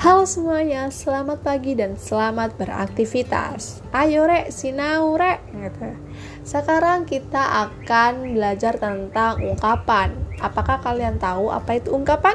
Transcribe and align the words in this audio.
Halo 0.00 0.24
semuanya, 0.24 0.88
selamat 0.88 1.44
pagi 1.44 1.76
dan 1.76 1.92
selamat 1.92 2.56
beraktivitas. 2.56 3.84
Ayo 3.92 4.24
rek, 4.24 4.48
sinau 4.48 5.12
rek. 5.12 5.44
Gitu. 5.52 5.92
Sekarang 6.40 7.04
kita 7.04 7.68
akan 7.68 8.32
belajar 8.32 8.80
tentang 8.80 9.44
ungkapan. 9.44 10.16
Apakah 10.40 10.80
kalian 10.80 11.20
tahu 11.20 11.52
apa 11.52 11.76
itu 11.76 11.92
ungkapan? 11.92 12.32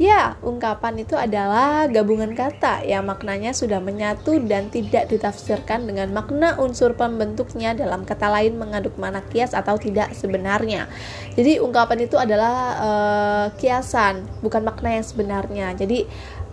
Ya, 0.00 0.40
ungkapan 0.40 1.04
itu 1.04 1.12
adalah 1.12 1.84
gabungan 1.92 2.32
kata 2.32 2.80
yang 2.88 3.04
maknanya 3.04 3.52
sudah 3.52 3.76
menyatu 3.76 4.40
dan 4.40 4.72
tidak 4.72 5.12
ditafsirkan 5.12 5.84
dengan 5.84 6.08
makna 6.16 6.56
unsur 6.56 6.96
pembentuknya 6.96 7.76
dalam 7.76 8.08
kata 8.08 8.32
lain 8.32 8.56
mengaduk 8.56 8.96
mana 8.96 9.20
kias 9.28 9.52
atau 9.52 9.76
tidak 9.76 10.16
sebenarnya. 10.16 10.88
Jadi 11.36 11.60
ungkapan 11.60 12.08
itu 12.08 12.16
adalah 12.16 12.56
uh, 12.80 13.46
kiasan, 13.60 14.24
bukan 14.40 14.64
makna 14.64 14.96
yang 14.96 15.04
sebenarnya. 15.04 15.76
Jadi 15.76 16.08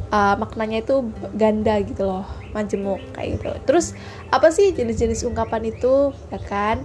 uh, 0.10 0.36
maknanya 0.38 0.82
itu 0.82 1.10
ganda 1.38 1.82
gitu 1.82 2.06
loh 2.06 2.26
majemuk 2.52 3.02
kayak 3.14 3.40
gitu. 3.40 3.50
Terus 3.66 3.94
apa 4.34 4.50
sih 4.50 4.74
jenis-jenis 4.74 5.26
ungkapan 5.26 5.70
itu 5.70 6.14
ya 6.34 6.40
kan? 6.42 6.82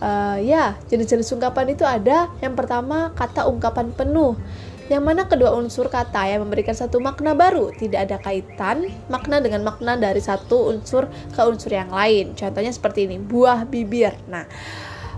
Uh, 0.00 0.40
ya 0.40 0.80
jenis-jenis 0.88 1.28
ungkapan 1.36 1.76
itu 1.76 1.84
ada. 1.84 2.30
Yang 2.40 2.54
pertama 2.56 3.12
kata 3.14 3.46
ungkapan 3.46 3.92
penuh. 3.92 4.38
Yang 4.90 5.02
mana 5.06 5.22
kedua 5.30 5.54
unsur 5.54 5.86
kata 5.86 6.26
yang 6.26 6.42
memberikan 6.42 6.74
satu 6.74 6.98
makna 6.98 7.36
baru. 7.36 7.70
Tidak 7.70 8.00
ada 8.10 8.18
kaitan 8.18 8.90
makna 9.06 9.38
dengan 9.38 9.62
makna 9.62 9.94
dari 9.94 10.18
satu 10.18 10.74
unsur 10.74 11.06
ke 11.30 11.40
unsur 11.46 11.70
yang 11.70 11.94
lain. 11.94 12.34
Contohnya 12.34 12.74
seperti 12.74 13.06
ini 13.06 13.22
buah 13.22 13.68
bibir. 13.70 14.18
Nah 14.26 14.50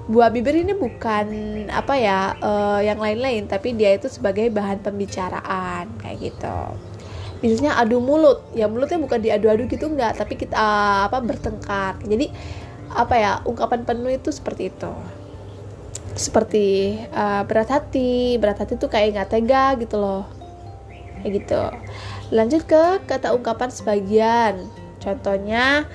buah 0.03 0.35
bibir 0.35 0.67
ini 0.67 0.75
bukan 0.75 1.27
apa 1.71 1.95
ya 1.95 2.37
uh, 2.43 2.81
yang 2.85 3.01
lain-lain. 3.01 3.49
Tapi 3.49 3.73
dia 3.73 3.97
itu 3.97 4.13
sebagai 4.13 4.51
bahan 4.53 4.83
pembicaraan 4.85 5.89
kayak 6.03 6.21
gitu 6.21 6.92
biasanya 7.43 7.77
adu 7.77 7.99
mulut. 7.99 8.47
Ya 8.55 8.71
mulutnya 8.71 9.03
bukan 9.03 9.19
diadu-adu 9.19 9.67
gitu 9.67 9.91
enggak. 9.91 10.17
Tapi 10.17 10.39
kita 10.39 10.57
apa 11.11 11.19
bertengkar. 11.19 11.99
Jadi 12.07 12.31
apa 12.95 13.15
ya 13.19 13.33
ungkapan 13.43 13.83
penuh 13.83 14.15
itu 14.15 14.31
seperti 14.31 14.71
itu. 14.71 14.93
Seperti 16.15 16.97
uh, 17.11 17.43
berat 17.45 17.69
hati. 17.69 18.39
Berat 18.39 18.63
hati 18.63 18.79
tuh 18.79 18.87
kayak 18.89 19.19
nggak 19.19 19.29
tega 19.35 19.75
gitu 19.77 19.99
loh. 19.99 20.25
Kayak 21.21 21.33
gitu. 21.43 21.63
Lanjut 22.33 22.63
ke 22.65 23.03
kata 23.05 23.35
ungkapan 23.35 23.69
sebagian. 23.69 24.55
Contohnya 25.03 25.91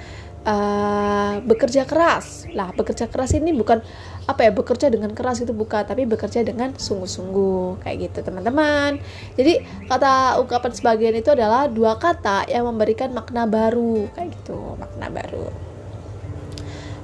uh, 0.48 1.44
bekerja 1.44 1.84
keras. 1.84 2.48
Lah 2.56 2.72
bekerja 2.72 3.12
keras 3.12 3.36
ini 3.36 3.52
bukan 3.52 3.84
apa 4.28 4.44
ya 4.44 4.52
bekerja 4.52 4.92
dengan 4.92 5.12
keras 5.16 5.40
itu 5.44 5.56
bukan 5.56 5.88
tapi 5.88 6.04
bekerja 6.04 6.44
dengan 6.44 6.76
sungguh-sungguh 6.76 7.84
kayak 7.84 8.12
gitu 8.12 8.20
teman-teman. 8.24 9.04
Jadi 9.36 9.64
kata 9.92 10.40
ungkapan 10.40 10.72
sebagian 10.72 11.16
itu 11.20 11.30
adalah 11.36 11.68
dua 11.68 12.00
kata 12.00 12.48
yang 12.48 12.68
memberikan 12.68 13.12
makna 13.12 13.44
baru 13.44 14.08
kayak 14.16 14.36
gitu 14.42 14.80
makna 14.80 15.12
baru. 15.12 15.48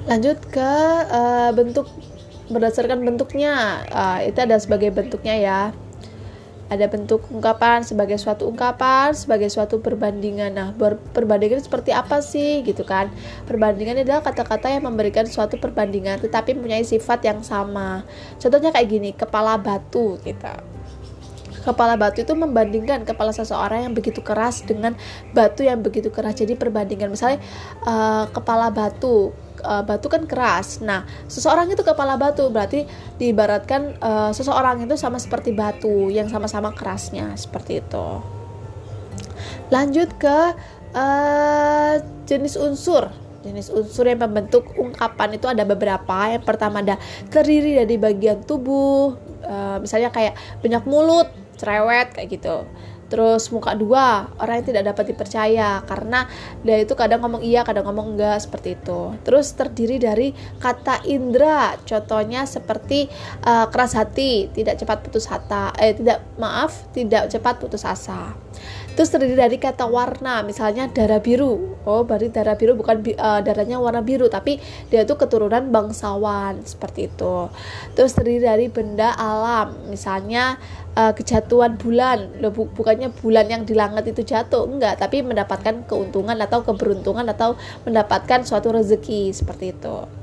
Lanjut 0.03 0.39
ke 0.51 0.71
uh, 1.11 1.51
bentuk 1.55 1.87
berdasarkan 2.51 3.03
bentuknya. 3.07 3.83
Uh, 3.87 4.19
itu 4.27 4.39
ada 4.39 4.59
sebagai 4.59 4.91
bentuknya 4.91 5.35
ya 5.39 5.59
ada 6.73 6.89
bentuk 6.89 7.29
ungkapan 7.29 7.85
sebagai 7.85 8.17
suatu 8.17 8.49
ungkapan 8.49 9.13
sebagai 9.13 9.47
suatu 9.53 9.79
perbandingan. 9.79 10.51
Nah 10.51 10.69
perbandingan 11.13 11.61
seperti 11.61 11.93
apa 11.93 12.19
sih? 12.25 12.65
Gitu 12.65 12.81
kan. 12.81 13.13
Perbandingan 13.45 14.01
adalah 14.01 14.25
kata-kata 14.25 14.73
yang 14.73 14.89
memberikan 14.89 15.29
suatu 15.29 15.61
perbandingan 15.61 16.19
tetapi 16.19 16.57
mempunyai 16.57 16.81
sifat 16.81 17.21
yang 17.23 17.45
sama. 17.45 18.01
Contohnya 18.41 18.73
kayak 18.73 18.87
gini 18.89 19.09
kepala 19.13 19.61
batu 19.61 20.17
gitu 20.25 20.72
kepala 21.63 21.95
batu 21.95 22.21
itu 22.21 22.35
membandingkan 22.35 23.07
kepala 23.07 23.31
seseorang 23.31 23.89
yang 23.89 23.93
begitu 23.95 24.19
keras 24.19 24.61
dengan 24.67 24.93
batu 25.31 25.63
yang 25.63 25.79
begitu 25.79 26.11
keras. 26.11 26.37
Jadi 26.37 26.59
perbandingan 26.59 27.09
misalnya 27.09 27.39
uh, 27.87 28.27
kepala 28.29 28.69
batu 28.69 29.31
uh, 29.63 29.83
batu 29.83 30.11
kan 30.11 30.27
keras. 30.27 30.83
Nah 30.83 31.07
seseorang 31.31 31.71
itu 31.71 31.81
kepala 31.81 32.19
batu 32.19 32.51
berarti 32.51 32.85
diibaratkan 33.17 33.97
uh, 34.03 34.31
seseorang 34.35 34.83
itu 34.83 34.99
sama 34.99 35.17
seperti 35.17 35.55
batu 35.55 36.11
yang 36.11 36.27
sama-sama 36.27 36.75
kerasnya 36.75 37.33
seperti 37.39 37.79
itu. 37.79 38.07
Lanjut 39.71 40.11
ke 40.19 40.37
uh, 40.93 41.93
jenis 42.27 42.59
unsur. 42.59 43.09
Jenis 43.43 43.67
unsur 43.75 44.07
yang 44.07 44.23
membentuk 44.23 44.71
ungkapan 44.79 45.35
itu 45.35 45.51
ada 45.51 45.67
beberapa. 45.67 46.31
Yang 46.31 46.47
pertama 46.47 46.79
ada 46.79 46.95
terdiri 47.27 47.75
dari 47.83 47.99
bagian 47.99 48.39
tubuh 48.47 49.19
uh, 49.43 49.77
misalnya 49.83 50.09
kayak 50.15 50.33
banyak 50.63 50.83
mulut 50.87 51.27
cerewet 51.57 52.13
kayak 52.15 52.29
gitu. 52.29 52.67
Terus 53.13 53.53
muka 53.53 53.77
dua 53.77 54.33
orang 54.41 54.65
yang 54.65 54.67
tidak 54.73 54.83
dapat 54.89 55.13
dipercaya 55.13 55.85
karena 55.85 56.25
dia 56.65 56.81
itu 56.81 56.97
kadang 56.97 57.21
ngomong 57.21 57.45
iya 57.45 57.61
kadang 57.61 57.85
ngomong 57.85 58.17
enggak 58.17 58.41
seperti 58.41 58.73
itu. 58.73 59.13
Terus 59.21 59.53
terdiri 59.53 60.01
dari 60.01 60.33
kata 60.57 61.05
indra 61.05 61.77
contohnya 61.85 62.49
seperti 62.49 63.05
uh, 63.45 63.69
keras 63.69 63.93
hati 63.93 64.49
tidak 64.49 64.81
cepat 64.81 65.05
putus 65.05 65.29
asa 65.29 65.69
eh 65.77 65.93
tidak 65.93 66.25
maaf 66.41 66.89
tidak 66.89 67.29
cepat 67.29 67.61
putus 67.61 67.85
asa 67.85 68.33
terus 68.93 69.09
terdiri 69.09 69.33
dari 69.33 69.57
kata 69.57 69.89
warna 69.89 70.45
misalnya 70.45 70.87
darah 70.89 71.19
biru. 71.19 71.77
Oh 71.83 72.05
berarti 72.07 72.29
darah 72.31 72.55
biru 72.55 72.77
bukan 72.77 73.01
uh, 73.17 73.41
darahnya 73.43 73.81
warna 73.81 74.05
biru 74.05 74.31
tapi 74.31 74.61
dia 74.87 75.03
itu 75.03 75.17
keturunan 75.17 75.73
bangsawan 75.73 76.61
seperti 76.63 77.11
itu. 77.11 77.49
Terus 77.97 78.13
terdiri 78.13 78.41
dari 78.45 78.65
benda 78.69 79.11
alam 79.17 79.75
misalnya 79.89 80.61
uh, 80.95 81.11
kejatuhan 81.11 81.75
bulan. 81.75 82.39
Loh 82.39 82.53
bu 82.53 82.69
bukannya 82.71 83.11
bulan 83.11 83.49
yang 83.51 83.63
di 83.67 83.75
langit 83.75 84.07
itu 84.09 84.23
jatuh 84.23 84.69
enggak 84.69 85.01
tapi 85.01 85.25
mendapatkan 85.25 85.83
keuntungan 85.89 86.37
atau 86.39 86.61
keberuntungan 86.63 87.25
atau 87.27 87.59
mendapatkan 87.83 88.45
suatu 88.47 88.71
rezeki 88.71 89.33
seperti 89.35 89.75
itu 89.75 90.22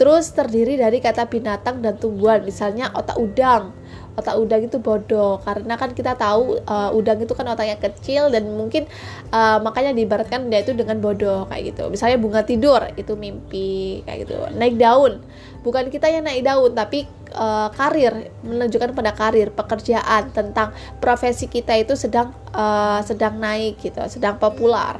terus 0.00 0.32
terdiri 0.32 0.80
dari 0.80 0.96
kata 0.96 1.28
binatang 1.28 1.84
dan 1.84 2.00
tumbuhan. 2.00 2.40
Misalnya 2.40 2.88
otak 2.96 3.20
udang. 3.20 3.76
Otak 4.16 4.32
udang 4.40 4.64
itu 4.64 4.80
bodoh 4.80 5.36
karena 5.44 5.76
kan 5.76 5.92
kita 5.92 6.16
tahu 6.16 6.56
uh, 6.64 6.88
udang 6.96 7.20
itu 7.20 7.36
kan 7.36 7.44
otaknya 7.52 7.76
kecil 7.76 8.32
dan 8.32 8.48
mungkin 8.48 8.88
uh, 9.28 9.60
makanya 9.60 9.92
diibaratkan 9.92 10.48
dia 10.48 10.64
itu 10.64 10.72
dengan 10.72 11.04
bodoh 11.04 11.44
kayak 11.52 11.76
gitu. 11.76 11.92
Misalnya 11.92 12.16
bunga 12.16 12.40
tidur 12.40 12.80
itu 12.96 13.12
mimpi 13.12 14.00
kayak 14.08 14.24
gitu. 14.24 14.40
Naik 14.56 14.80
daun. 14.80 15.20
Bukan 15.60 15.92
kita 15.92 16.08
yang 16.08 16.24
naik 16.24 16.48
daun 16.48 16.72
tapi 16.72 17.04
uh, 17.36 17.68
karir 17.76 18.32
menunjukkan 18.40 18.96
pada 18.96 19.12
karir 19.12 19.52
pekerjaan 19.52 20.32
tentang 20.32 20.72
profesi 20.98 21.46
kita 21.46 21.76
itu 21.76 21.94
sedang 21.94 22.32
uh, 22.56 23.04
sedang 23.04 23.38
naik 23.38 23.78
gitu 23.78 24.00
sedang 24.10 24.40
populer 24.40 24.98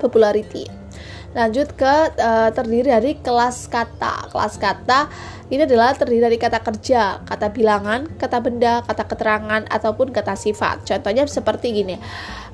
popularity 0.00 0.79
lanjut 1.30 1.78
ke 1.78 1.94
uh, 2.18 2.50
terdiri 2.50 2.90
dari 2.90 3.12
kelas 3.22 3.70
kata 3.70 4.34
kelas 4.34 4.58
kata 4.58 5.06
ini 5.50 5.66
adalah 5.66 5.90
terdiri 5.98 6.22
dari 6.30 6.38
kata 6.38 6.62
kerja, 6.62 7.26
kata 7.26 7.50
bilangan, 7.50 8.06
kata 8.14 8.38
benda, 8.38 8.86
kata 8.86 9.02
keterangan, 9.02 9.66
ataupun 9.66 10.14
kata 10.14 10.38
sifat. 10.38 10.86
Contohnya 10.86 11.26
seperti 11.26 11.74
gini, 11.74 11.98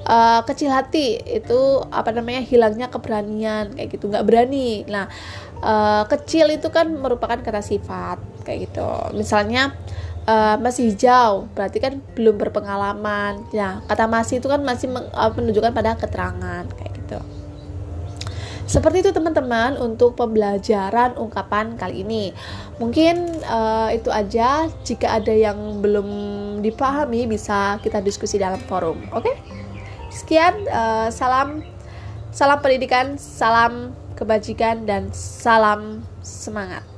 uh, 0.09 0.41
kecil 0.49 0.73
hati 0.73 1.21
itu 1.21 1.85
apa 1.93 2.09
namanya 2.17 2.41
hilangnya 2.41 2.89
keberanian 2.89 3.77
kayak 3.77 3.89
gitu, 3.93 4.09
nggak 4.09 4.25
berani. 4.25 4.89
Nah, 4.89 5.13
uh, 5.61 6.09
kecil 6.09 6.49
itu 6.57 6.73
kan 6.73 6.89
merupakan 6.89 7.37
kata 7.37 7.61
sifat 7.61 8.17
kayak 8.49 8.73
gitu. 8.73 8.89
Misalnya 9.13 9.77
uh, 10.25 10.57
masih 10.57 10.89
hijau 10.89 11.53
berarti 11.53 11.85
kan 11.85 12.01
belum 12.17 12.41
berpengalaman. 12.41 13.45
Ya, 13.53 13.85
kata 13.93 14.09
masih 14.09 14.41
itu 14.41 14.49
kan 14.49 14.65
masih 14.65 14.89
menunjukkan 15.13 15.77
pada 15.77 16.01
keterangan 16.01 16.65
kayak 16.81 16.93
gitu. 16.97 17.21
Seperti 18.67 19.07
itu 19.07 19.11
teman-teman 19.15 19.79
untuk 19.79 20.19
pembelajaran 20.19 21.15
ungkapan 21.15 21.79
kali 21.79 22.03
ini. 22.03 22.35
Mungkin 22.83 23.47
uh, 23.47 23.95
itu 23.95 24.11
aja. 24.11 24.67
Jika 24.83 25.23
ada 25.23 25.31
yang 25.31 25.79
belum 25.79 26.09
dipahami 26.67 27.31
bisa 27.31 27.79
kita 27.79 28.03
diskusi 28.03 28.43
dalam 28.43 28.59
forum. 28.67 28.99
Oke? 29.15 29.31
Okay? 29.31 29.35
Sekian 30.11 30.67
uh, 30.67 31.09
salam 31.15 31.63
salam 32.35 32.59
pendidikan, 32.59 33.15
salam 33.17 33.95
kebajikan 34.19 34.83
dan 34.83 35.15
salam 35.15 36.03
semangat. 36.21 36.96